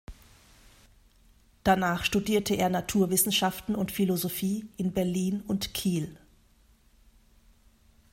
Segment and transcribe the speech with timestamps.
[1.63, 6.17] Danach studierte er Naturwissenschaften und Philosophie in Berlin und Kiel.